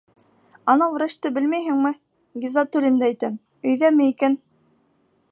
[0.71, 1.91] Анау врачты белмәйһеңме,
[2.45, 3.35] Ғиззәтуллинды әйтәм,
[3.73, 4.39] өйҙәме икән?